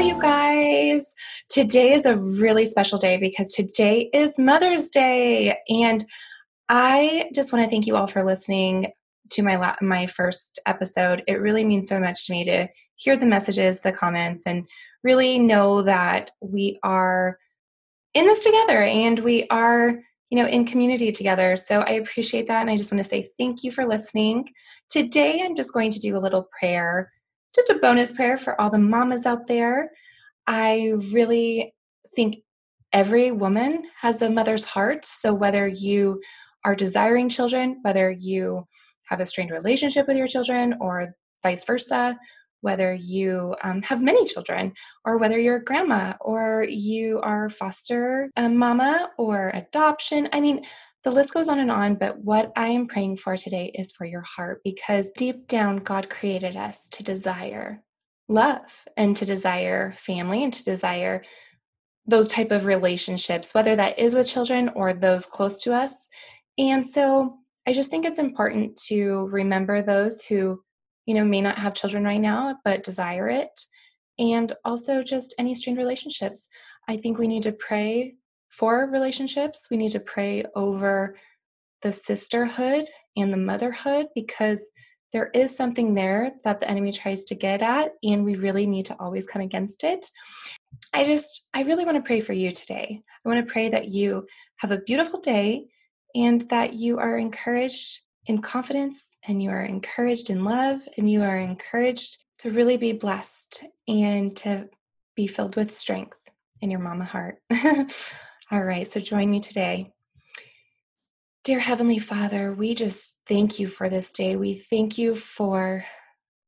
you 0.00 0.20
guys. 0.20 1.12
Today 1.50 1.92
is 1.92 2.06
a 2.06 2.16
really 2.16 2.64
special 2.64 2.98
day 2.98 3.16
because 3.16 3.52
today 3.52 4.08
is 4.12 4.38
Mother's 4.38 4.90
Day. 4.90 5.58
And 5.68 6.04
I 6.68 7.30
just 7.34 7.52
want 7.52 7.64
to 7.64 7.70
thank 7.70 7.86
you 7.86 7.96
all 7.96 8.06
for 8.06 8.24
listening 8.24 8.92
to 9.30 9.42
my 9.42 9.56
la- 9.56 9.76
my 9.82 10.06
first 10.06 10.60
episode. 10.66 11.24
It 11.26 11.40
really 11.40 11.64
means 11.64 11.88
so 11.88 11.98
much 11.98 12.26
to 12.26 12.32
me 12.32 12.44
to 12.44 12.68
hear 12.94 13.16
the 13.16 13.26
messages, 13.26 13.80
the 13.80 13.92
comments, 13.92 14.46
and 14.46 14.68
really 15.02 15.38
know 15.38 15.82
that 15.82 16.30
we 16.40 16.78
are 16.84 17.38
in 18.14 18.26
this 18.26 18.44
together 18.44 18.82
and 18.82 19.18
we 19.18 19.48
are, 19.48 19.98
you 20.30 20.40
know, 20.40 20.46
in 20.46 20.64
community 20.64 21.10
together. 21.10 21.56
So 21.56 21.80
I 21.80 21.92
appreciate 21.92 22.46
that 22.46 22.60
and 22.60 22.70
I 22.70 22.76
just 22.76 22.92
want 22.92 23.02
to 23.02 23.08
say 23.08 23.28
thank 23.36 23.64
you 23.64 23.72
for 23.72 23.84
listening. 23.84 24.48
Today 24.90 25.42
I'm 25.42 25.56
just 25.56 25.72
going 25.72 25.90
to 25.90 25.98
do 25.98 26.16
a 26.16 26.20
little 26.20 26.48
prayer, 26.58 27.10
just 27.54 27.70
a 27.70 27.78
bonus 27.80 28.12
prayer 28.12 28.36
for 28.36 28.60
all 28.60 28.70
the 28.70 28.78
mamas 28.78 29.26
out 29.26 29.46
there. 29.46 29.90
I 30.46 30.94
really 31.12 31.74
think 32.14 32.38
every 32.92 33.30
woman 33.30 33.82
has 34.00 34.22
a 34.22 34.30
mother's 34.30 34.64
heart. 34.64 35.04
So 35.04 35.34
whether 35.34 35.68
you 35.68 36.20
are 36.64 36.74
desiring 36.74 37.28
children, 37.28 37.78
whether 37.82 38.10
you 38.10 38.66
have 39.08 39.20
a 39.20 39.26
strained 39.26 39.50
relationship 39.50 40.06
with 40.06 40.16
your 40.16 40.28
children 40.28 40.76
or 40.80 41.12
vice 41.42 41.64
versa, 41.64 42.18
whether 42.60 42.92
you 42.92 43.54
um, 43.62 43.82
have 43.82 44.02
many 44.02 44.24
children, 44.24 44.72
or 45.04 45.16
whether 45.16 45.38
you're 45.38 45.56
a 45.56 45.64
grandma, 45.64 46.14
or 46.20 46.64
you 46.68 47.20
are 47.20 47.48
foster 47.48 48.30
um, 48.36 48.56
mama 48.56 49.10
or 49.16 49.50
adoption. 49.50 50.28
I 50.32 50.40
mean, 50.40 50.64
the 51.04 51.10
list 51.10 51.32
goes 51.32 51.48
on 51.48 51.58
and 51.58 51.70
on, 51.70 51.94
but 51.94 52.18
what 52.18 52.52
I 52.56 52.68
am 52.68 52.86
praying 52.86 53.18
for 53.18 53.36
today 53.36 53.72
is 53.74 53.92
for 53.92 54.04
your 54.04 54.22
heart 54.22 54.60
because 54.64 55.12
deep 55.12 55.46
down, 55.46 55.78
God 55.78 56.10
created 56.10 56.56
us 56.56 56.88
to 56.90 57.02
desire 57.02 57.82
love 58.28 58.84
and 58.96 59.16
to 59.16 59.24
desire 59.24 59.92
family 59.96 60.44
and 60.44 60.52
to 60.52 60.64
desire 60.64 61.22
those 62.06 62.28
type 62.28 62.50
of 62.50 62.64
relationships 62.64 63.52
whether 63.54 63.76
that 63.76 63.98
is 63.98 64.14
with 64.14 64.26
children 64.28 64.70
or 64.74 64.92
those 64.92 65.26
close 65.26 65.62
to 65.62 65.74
us. 65.74 66.08
And 66.56 66.86
so 66.86 67.38
i 67.66 67.72
just 67.72 67.90
think 67.90 68.06
it's 68.06 68.18
important 68.18 68.76
to 68.76 69.28
remember 69.30 69.82
those 69.82 70.24
who 70.24 70.62
you 71.04 71.14
know 71.14 71.24
may 71.24 71.42
not 71.42 71.58
have 71.58 71.74
children 71.74 72.02
right 72.04 72.20
now 72.20 72.56
but 72.64 72.82
desire 72.82 73.28
it. 73.28 73.60
And 74.18 74.52
also 74.64 75.02
just 75.02 75.34
any 75.38 75.54
strained 75.54 75.78
relationships. 75.78 76.48
I 76.88 76.96
think 76.96 77.18
we 77.18 77.28
need 77.28 77.44
to 77.44 77.52
pray 77.52 78.16
for 78.48 78.86
relationships 78.86 79.68
we 79.70 79.76
need 79.76 79.90
to 79.90 80.00
pray 80.00 80.44
over 80.54 81.16
the 81.82 81.92
sisterhood 81.92 82.86
and 83.16 83.32
the 83.32 83.38
motherhood 83.38 84.06
because 84.14 84.70
there 85.12 85.30
is 85.32 85.56
something 85.56 85.94
there 85.94 86.32
that 86.44 86.60
the 86.60 86.70
enemy 86.70 86.92
tries 86.92 87.24
to 87.24 87.34
get 87.34 87.62
at 87.62 87.92
and 88.02 88.24
we 88.24 88.36
really 88.36 88.66
need 88.66 88.86
to 88.86 88.96
always 88.98 89.26
come 89.26 89.42
against 89.42 89.84
it 89.84 90.06
i 90.92 91.04
just 91.04 91.48
i 91.54 91.62
really 91.62 91.84
want 91.84 91.96
to 91.96 92.06
pray 92.06 92.20
for 92.20 92.32
you 92.32 92.52
today 92.52 93.00
i 93.24 93.28
want 93.28 93.44
to 93.44 93.52
pray 93.52 93.68
that 93.68 93.88
you 93.88 94.26
have 94.56 94.70
a 94.70 94.80
beautiful 94.80 95.20
day 95.20 95.66
and 96.14 96.42
that 96.50 96.74
you 96.74 96.98
are 96.98 97.16
encouraged 97.16 98.00
in 98.26 98.42
confidence 98.42 99.16
and 99.26 99.42
you 99.42 99.50
are 99.50 99.62
encouraged 99.62 100.30
in 100.30 100.44
love 100.44 100.80
and 100.96 101.10
you 101.10 101.22
are 101.22 101.38
encouraged 101.38 102.18
to 102.38 102.50
really 102.50 102.76
be 102.76 102.92
blessed 102.92 103.64
and 103.88 104.36
to 104.36 104.68
be 105.16 105.26
filled 105.26 105.56
with 105.56 105.74
strength 105.74 106.18
in 106.60 106.70
your 106.70 106.80
mama 106.80 107.04
heart. 107.04 107.38
All 108.50 108.64
right, 108.64 108.90
so 108.90 109.00
join 109.00 109.30
me 109.30 109.40
today. 109.40 109.92
Dear 111.44 111.60
Heavenly 111.60 111.98
Father, 111.98 112.52
we 112.52 112.74
just 112.74 113.18
thank 113.26 113.58
you 113.58 113.68
for 113.68 113.88
this 113.88 114.12
day. 114.12 114.36
We 114.36 114.54
thank 114.54 114.98
you 114.98 115.14
for 115.14 115.84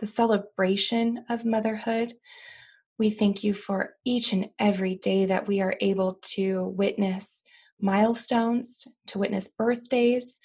the 0.00 0.06
celebration 0.06 1.24
of 1.28 1.44
motherhood. 1.44 2.14
We 2.98 3.10
thank 3.10 3.42
you 3.42 3.54
for 3.54 3.94
each 4.04 4.32
and 4.32 4.50
every 4.58 4.96
day 4.96 5.26
that 5.26 5.46
we 5.46 5.60
are 5.60 5.76
able 5.80 6.18
to 6.34 6.68
witness 6.68 7.42
milestones, 7.80 8.86
to 9.08 9.18
witness 9.18 9.48
birthdays, 9.48 10.40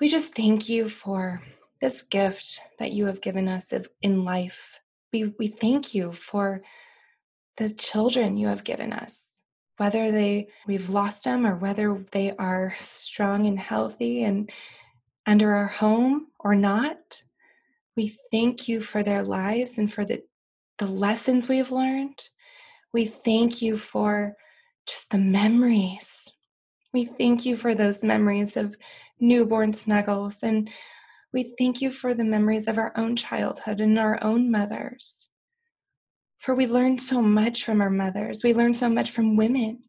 we 0.00 0.08
just 0.08 0.34
thank 0.34 0.68
you 0.68 0.88
for 0.88 1.42
this 1.80 2.02
gift 2.02 2.60
that 2.78 2.92
you 2.92 3.06
have 3.06 3.20
given 3.20 3.48
us 3.48 3.72
in 4.02 4.24
life. 4.24 4.80
We, 5.12 5.32
we 5.38 5.48
thank 5.48 5.94
you 5.94 6.10
for 6.10 6.62
the 7.58 7.72
children 7.72 8.36
you 8.36 8.48
have 8.48 8.64
given 8.64 8.92
us, 8.92 9.33
whether 9.76 10.10
they 10.10 10.48
we've 10.66 10.90
lost 10.90 11.24
them 11.24 11.46
or 11.46 11.56
whether 11.56 12.04
they 12.12 12.32
are 12.36 12.74
strong 12.78 13.46
and 13.46 13.58
healthy 13.58 14.22
and 14.22 14.50
under 15.26 15.52
our 15.52 15.68
home 15.68 16.28
or 16.38 16.54
not. 16.54 17.22
We 17.96 18.16
thank 18.30 18.68
you 18.68 18.80
for 18.80 19.02
their 19.02 19.22
lives 19.22 19.78
and 19.78 19.92
for 19.92 20.04
the, 20.04 20.22
the 20.78 20.86
lessons 20.86 21.48
we've 21.48 21.70
learned. 21.70 22.28
We 22.92 23.06
thank 23.06 23.62
you 23.62 23.78
for 23.78 24.36
just 24.86 25.10
the 25.10 25.18
memories 25.18 26.34
we 26.94 27.04
thank 27.04 27.44
you 27.44 27.56
for 27.56 27.74
those 27.74 28.04
memories 28.04 28.56
of 28.56 28.78
newborn 29.18 29.74
snuggles, 29.74 30.44
and 30.44 30.70
we 31.32 31.52
thank 31.58 31.82
you 31.82 31.90
for 31.90 32.14
the 32.14 32.24
memories 32.24 32.68
of 32.68 32.78
our 32.78 32.92
own 32.96 33.16
childhood 33.16 33.80
and 33.80 33.98
our 33.98 34.22
own 34.22 34.50
mothers. 34.50 35.28
For 36.44 36.54
we 36.54 36.66
learn 36.66 36.98
so 36.98 37.22
much 37.22 37.64
from 37.64 37.80
our 37.80 37.88
mothers, 37.88 38.42
we 38.44 38.52
learn 38.52 38.74
so 38.74 38.90
much 38.90 39.10
from 39.12 39.34
women. 39.34 39.84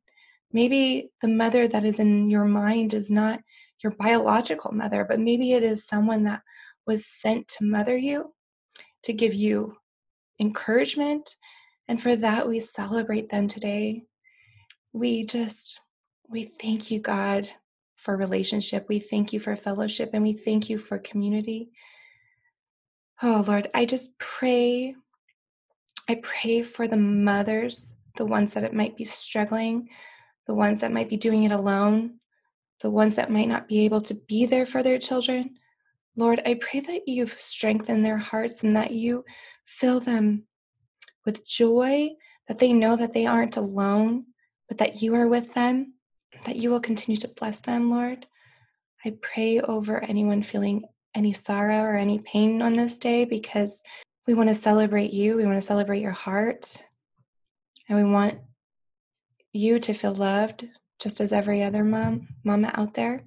Maybe 0.53 1.09
the 1.21 1.27
mother 1.27 1.67
that 1.67 1.83
is 1.83 1.99
in 1.99 2.29
your 2.29 2.45
mind 2.45 2.93
is 2.93 3.11
not 3.11 3.41
your 3.83 3.91
biological 3.91 4.71
mother, 4.71 5.03
but 5.03 5.19
maybe 5.19 5.51
it 5.51 5.63
is 5.63 5.85
someone 5.85 6.23
that 6.23 6.43
was 6.87 7.05
sent 7.05 7.49
to 7.49 7.65
mother 7.65 7.97
you, 7.97 8.33
to 9.03 9.11
give 9.11 9.33
you 9.33 9.75
encouragement. 10.39 11.35
And 11.89 12.01
for 12.01 12.15
that, 12.15 12.47
we 12.47 12.61
celebrate 12.61 13.29
them 13.29 13.49
today. 13.49 14.03
We 14.93 15.25
just 15.25 15.81
we 16.29 16.45
thank 16.45 16.89
you, 16.89 17.01
God, 17.01 17.49
for 17.97 18.15
relationship. 18.15 18.85
We 18.87 18.99
thank 18.99 19.33
you 19.33 19.41
for 19.41 19.57
fellowship 19.57 20.11
and 20.13 20.23
we 20.23 20.31
thank 20.31 20.69
you 20.69 20.77
for 20.77 20.99
community. 20.99 21.71
Oh, 23.21 23.43
Lord, 23.45 23.69
I 23.73 23.83
just 23.83 24.17
pray. 24.19 24.95
I 26.07 26.15
pray 26.15 26.61
for 26.61 26.87
the 26.87 26.97
mothers, 26.97 27.95
the 28.17 28.25
ones 28.25 28.53
that 28.53 28.63
it 28.63 28.73
might 28.73 28.95
be 28.95 29.03
struggling, 29.03 29.89
the 30.47 30.53
ones 30.53 30.81
that 30.81 30.93
might 30.93 31.09
be 31.09 31.17
doing 31.17 31.43
it 31.43 31.51
alone, 31.51 32.19
the 32.81 32.89
ones 32.89 33.15
that 33.15 33.31
might 33.31 33.47
not 33.47 33.67
be 33.67 33.85
able 33.85 34.01
to 34.01 34.13
be 34.13 34.45
there 34.45 34.65
for 34.65 34.83
their 34.83 34.99
children. 34.99 35.55
Lord, 36.15 36.41
I 36.45 36.55
pray 36.55 36.79
that 36.81 37.07
you 37.07 37.27
strengthen 37.27 38.03
their 38.03 38.17
hearts 38.17 38.63
and 38.63 38.75
that 38.75 38.91
you 38.91 39.25
fill 39.65 39.99
them 39.99 40.43
with 41.25 41.47
joy, 41.47 42.11
that 42.47 42.59
they 42.59 42.71
know 42.71 42.95
that 42.95 43.13
they 43.13 43.25
aren't 43.25 43.57
alone, 43.57 44.25
but 44.67 44.77
that 44.77 45.01
you 45.01 45.15
are 45.15 45.27
with 45.27 45.53
them 45.53 45.95
that 46.45 46.55
you 46.55 46.69
will 46.69 46.79
continue 46.79 47.17
to 47.17 47.27
bless 47.27 47.59
them, 47.59 47.89
Lord. 47.89 48.27
I 49.03 49.17
pray 49.21 49.59
over 49.59 50.03
anyone 50.03 50.43
feeling 50.43 50.85
any 51.13 51.33
sorrow 51.33 51.81
or 51.81 51.95
any 51.95 52.19
pain 52.19 52.61
on 52.61 52.73
this 52.73 52.97
day 52.97 53.25
because 53.25 53.83
we 54.27 54.33
want 54.33 54.49
to 54.49 54.55
celebrate 54.55 55.13
you. 55.13 55.37
We 55.37 55.45
want 55.45 55.57
to 55.57 55.61
celebrate 55.61 56.01
your 56.01 56.11
heart. 56.11 56.83
And 57.87 57.97
we 57.97 58.11
want 58.11 58.39
you 59.53 59.79
to 59.79 59.93
feel 59.93 60.15
loved 60.15 60.67
just 60.99 61.21
as 61.21 61.31
every 61.31 61.61
other 61.61 61.83
mom, 61.83 62.27
mama 62.43 62.71
out 62.73 62.95
there. 62.95 63.23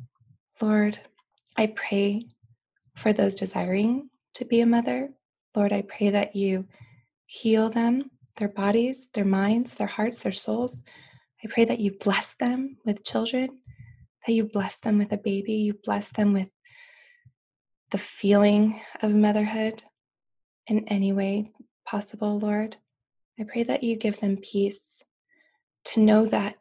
Lord, 0.61 0.99
I 1.57 1.67
pray 1.67 2.27
for 2.97 3.13
those 3.13 3.35
desiring 3.35 4.11
to 4.35 4.45
be 4.45 4.61
a 4.61 4.67
mother. 4.67 5.11
Lord, 5.55 5.73
I 5.73 5.83
pray 5.83 6.11
that 6.11 6.35
you 6.35 6.67
heal 7.27 7.71
them, 7.71 8.11
their 8.37 8.49
bodies, 8.49 9.09
their 9.15 9.25
minds, 9.25 9.75
their 9.75 9.87
hearts, 9.87 10.21
their 10.21 10.33
souls. 10.33 10.83
I 11.45 11.49
pray 11.49 11.65
that 11.65 11.81
you 11.81 11.93
bless 11.93 12.35
them 12.35 12.79
with 12.85 13.05
children, 13.05 13.61
that 14.27 14.33
you 14.33 14.45
bless 14.45 14.79
them 14.79 14.99
with 14.99 15.13
a 15.13 15.17
baby, 15.17 15.53
you 15.53 15.75
bless 15.85 16.11
them 16.11 16.33
with 16.33 16.51
the 17.91 17.99
feeling 17.99 18.81
of 19.01 19.15
motherhood 19.15 19.83
in 20.69 20.87
any 20.89 21.13
way 21.13 21.53
possible, 21.85 22.39
Lord. 22.39 22.77
I 23.41 23.45
pray 23.45 23.63
that 23.63 23.83
you 23.83 23.97
give 23.97 24.21
them 24.21 24.37
peace 24.37 25.05
to 25.87 26.01
know 26.01 26.27
that 26.27 26.57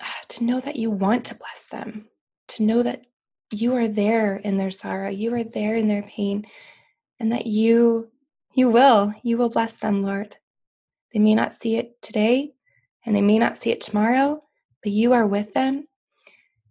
to 0.28 0.44
know 0.44 0.60
that 0.60 0.76
you 0.76 0.90
want 0.90 1.24
to 1.26 1.34
bless 1.34 1.66
them, 1.66 2.06
to 2.48 2.62
know 2.62 2.82
that 2.82 3.04
you 3.50 3.74
are 3.74 3.88
there 3.88 4.36
in 4.36 4.56
their 4.56 4.70
sorrow, 4.70 5.10
you 5.10 5.34
are 5.34 5.44
there 5.44 5.76
in 5.76 5.88
their 5.88 6.02
pain, 6.02 6.46
and 7.20 7.32
that 7.32 7.46
you 7.46 8.10
you 8.54 8.68
will, 8.68 9.14
you 9.22 9.38
will 9.38 9.48
bless 9.48 9.72
them, 9.74 10.02
Lord. 10.02 10.36
They 11.12 11.18
may 11.18 11.34
not 11.34 11.54
see 11.54 11.76
it 11.76 12.00
today, 12.02 12.52
and 13.04 13.16
they 13.16 13.22
may 13.22 13.38
not 13.38 13.58
see 13.58 13.70
it 13.70 13.80
tomorrow, 13.80 14.42
but 14.82 14.92
you 14.92 15.12
are 15.12 15.26
with 15.26 15.54
them, 15.54 15.88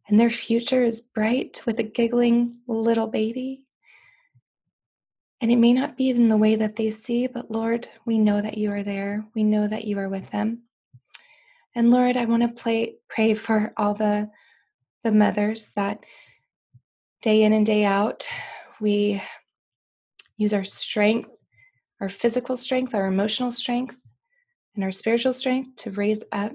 and 0.08 0.20
their 0.20 0.30
future 0.30 0.84
is 0.84 1.02
bright 1.02 1.62
with 1.66 1.80
a 1.80 1.84
giggling 1.84 2.60
little 2.68 3.08
baby. 3.08 3.64
And 5.42 5.52
it 5.52 5.58
may 5.58 5.74
not 5.74 5.98
be 5.98 6.12
in 6.12 6.30
the 6.30 6.38
way 6.38 6.56
that 6.56 6.76
they 6.76 6.92
see, 6.92 7.26
but 7.26 7.50
Lord, 7.50 7.90
we 8.06 8.20
know 8.20 8.42
that 8.42 8.60
you 8.60 8.72
are 8.72 8.84
there. 8.84 9.26
We 9.34 9.44
know 9.44 9.68
that 9.68 9.86
you 9.86 9.98
are 9.98 10.08
with 10.08 10.30
them. 10.30 10.64
And 11.74 11.90
Lord, 11.90 12.16
I 12.16 12.26
want 12.26 12.44
to 12.58 12.94
pray 13.10 13.34
for 13.34 13.74
all 13.76 13.96
the, 13.96 14.30
the 15.04 15.12
mothers 15.12 15.72
that 15.76 16.04
day 17.22 17.44
in 17.44 17.54
and 17.54 17.66
day 17.66 17.86
out, 17.86 18.28
we 18.80 19.22
use 20.38 20.54
our 20.54 20.64
strength, 20.64 21.30
our 22.00 22.10
physical 22.10 22.58
strength, 22.58 22.96
our 22.96 23.06
emotional 23.06 23.52
strength, 23.52 23.98
and 24.76 24.84
our 24.84 24.92
spiritual 24.92 25.34
strength 25.34 25.76
to 25.78 25.92
raise 25.92 26.24
up 26.32 26.54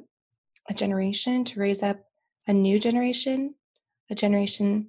a 0.68 0.74
generation, 0.74 1.44
to 1.44 1.60
raise 1.60 1.82
up 1.82 2.00
a 2.48 2.52
new 2.52 2.78
generation, 2.78 3.54
a 4.10 4.14
generation 4.14 4.88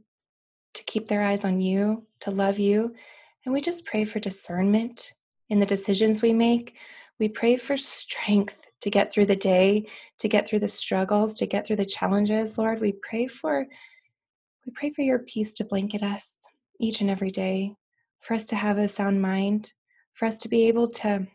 to 0.73 0.83
keep 0.83 1.07
their 1.07 1.21
eyes 1.21 1.45
on 1.45 1.61
you, 1.61 2.05
to 2.21 2.31
love 2.31 2.57
you. 2.57 2.95
And 3.47 3.53
we 3.53 3.61
just 3.61 3.85
pray 3.85 4.03
for 4.03 4.19
discernment 4.19 5.13
in 5.47 5.61
the 5.61 5.65
decisions 5.65 6.21
we 6.21 6.33
make. 6.33 6.75
We 7.17 7.29
pray 7.29 7.55
for 7.55 7.77
strength 7.77 8.65
to 8.81 8.89
get 8.89 9.09
through 9.09 9.27
the 9.27 9.38
day, 9.38 9.88
to 10.19 10.27
get 10.27 10.45
through 10.45 10.59
the 10.59 10.67
struggles, 10.67 11.33
to 11.35 11.45
get 11.45 11.65
through 11.65 11.77
the 11.77 11.85
challenges. 11.85 12.57
Lord, 12.57 12.81
we 12.81 12.91
pray 12.91 13.25
for 13.25 13.65
we 14.65 14.73
pray 14.75 14.89
for 14.89 15.01
your 15.01 15.19
peace 15.19 15.53
to 15.53 15.63
blanket 15.63 16.03
us 16.03 16.39
each 16.81 16.99
and 16.99 17.09
every 17.09 17.31
day, 17.31 17.75
for 18.19 18.33
us 18.33 18.44
to 18.44 18.57
have 18.57 18.77
a 18.77 18.89
sound 18.89 19.21
mind, 19.21 19.71
for 20.11 20.25
us 20.25 20.41
to 20.41 20.49
be 20.49 20.67
able 20.67 20.89
to 20.89 21.27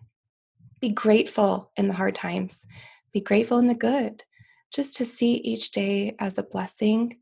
be 0.80 0.90
grateful 0.90 1.72
in 1.78 1.88
the 1.88 1.94
hard 1.94 2.14
times, 2.14 2.66
be 3.14 3.22
grateful 3.22 3.58
in 3.58 3.68
the 3.68 3.74
good, 3.74 4.22
just 4.70 4.94
to 4.98 5.06
see 5.06 5.36
each 5.36 5.70
day 5.70 6.14
as 6.18 6.36
a 6.36 6.42
blessing 6.42 7.20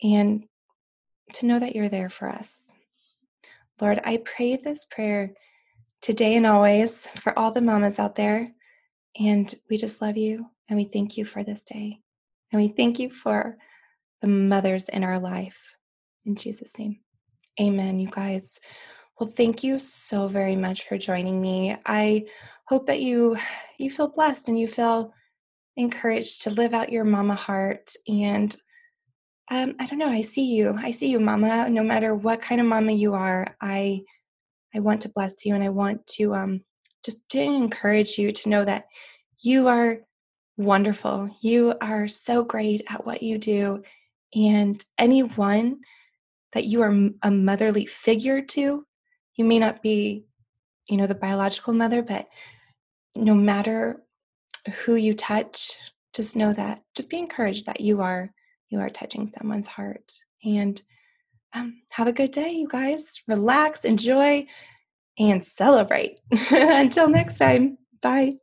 and 0.00 0.44
to 1.32 1.46
know 1.46 1.58
that 1.58 1.74
you're 1.74 1.88
there 1.88 2.08
for 2.08 2.28
us. 2.28 2.72
Lord, 3.80 4.00
I 4.04 4.18
pray 4.18 4.56
this 4.56 4.86
prayer 4.86 5.34
today 6.00 6.36
and 6.36 6.46
always 6.46 7.08
for 7.20 7.38
all 7.38 7.50
the 7.50 7.60
mamas 7.60 7.98
out 7.98 8.16
there. 8.16 8.52
And 9.18 9.54
we 9.68 9.76
just 9.76 10.00
love 10.00 10.16
you 10.16 10.46
and 10.68 10.78
we 10.78 10.84
thank 10.84 11.16
you 11.16 11.24
for 11.24 11.42
this 11.44 11.62
day. 11.62 12.00
And 12.52 12.60
we 12.60 12.68
thank 12.68 12.98
you 12.98 13.10
for 13.10 13.56
the 14.22 14.28
mothers 14.28 14.88
in 14.88 15.04
our 15.04 15.18
life. 15.18 15.74
In 16.24 16.36
Jesus' 16.36 16.72
name. 16.78 17.00
Amen, 17.60 17.98
you 17.98 18.08
guys. 18.10 18.60
Well, 19.18 19.30
thank 19.30 19.64
you 19.64 19.78
so 19.78 20.28
very 20.28 20.56
much 20.56 20.84
for 20.86 20.98
joining 20.98 21.40
me. 21.40 21.76
I 21.86 22.26
hope 22.68 22.86
that 22.86 23.00
you 23.00 23.38
you 23.78 23.90
feel 23.90 24.08
blessed 24.08 24.48
and 24.48 24.58
you 24.58 24.68
feel 24.68 25.12
encouraged 25.76 26.42
to 26.42 26.50
live 26.50 26.74
out 26.74 26.92
your 26.92 27.04
mama 27.04 27.34
heart 27.34 27.92
and 28.08 28.56
um, 29.50 29.74
I 29.78 29.86
don't 29.86 29.98
know. 29.98 30.10
I 30.10 30.22
see 30.22 30.54
you. 30.54 30.76
I 30.78 30.90
see 30.90 31.08
you, 31.08 31.20
Mama. 31.20 31.68
No 31.70 31.82
matter 31.82 32.14
what 32.14 32.42
kind 32.42 32.60
of 32.60 32.66
Mama 32.66 32.92
you 32.92 33.14
are, 33.14 33.56
I 33.60 34.02
I 34.74 34.80
want 34.80 35.02
to 35.02 35.08
bless 35.08 35.44
you, 35.44 35.54
and 35.54 35.62
I 35.62 35.68
want 35.68 36.06
to 36.18 36.34
um, 36.34 36.62
just 37.04 37.28
to 37.30 37.40
encourage 37.40 38.18
you 38.18 38.32
to 38.32 38.48
know 38.48 38.64
that 38.64 38.86
you 39.38 39.68
are 39.68 40.00
wonderful. 40.56 41.30
You 41.42 41.74
are 41.80 42.08
so 42.08 42.42
great 42.42 42.82
at 42.88 43.06
what 43.06 43.22
you 43.22 43.38
do, 43.38 43.82
and 44.34 44.82
anyone 44.98 45.78
that 46.52 46.64
you 46.64 46.82
are 46.82 47.10
a 47.22 47.30
motherly 47.30 47.86
figure 47.86 48.40
to, 48.40 48.86
you 49.34 49.44
may 49.44 49.58
not 49.58 49.82
be, 49.82 50.24
you 50.88 50.96
know, 50.96 51.06
the 51.06 51.14
biological 51.14 51.74
mother, 51.74 52.02
but 52.02 52.26
no 53.14 53.34
matter 53.34 54.02
who 54.84 54.94
you 54.94 55.14
touch, 55.14 55.76
just 56.14 56.34
know 56.34 56.52
that. 56.52 56.82
Just 56.94 57.10
be 57.10 57.18
encouraged 57.18 57.66
that 57.66 57.80
you 57.80 58.00
are 58.00 58.32
you 58.68 58.80
are 58.80 58.90
touching 58.90 59.26
someone's 59.26 59.66
heart. 59.66 60.12
And 60.44 60.80
um, 61.52 61.82
have 61.90 62.06
a 62.06 62.12
good 62.12 62.32
day, 62.32 62.50
you 62.50 62.68
guys. 62.68 63.22
Relax, 63.26 63.84
enjoy, 63.84 64.46
and 65.18 65.44
celebrate. 65.44 66.20
Until 66.50 67.08
next 67.08 67.38
time, 67.38 67.78
bye. 68.00 68.34